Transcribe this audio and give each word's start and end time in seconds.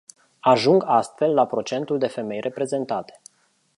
Ajung 0.41 0.83
astfel 0.85 1.33
la 1.33 1.45
procentul 1.47 1.97
de 1.97 2.07
femei 2.07 2.39
reprezentate. 2.39 3.21